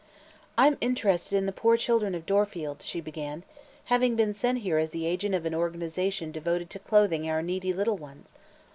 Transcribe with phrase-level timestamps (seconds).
[0.57, 3.43] "I'm interested in the poor children of Dorfield," she began,
[3.83, 7.71] "having been sent here as the agent of an organization devoted to clothing our needy
[7.71, 8.33] little ones.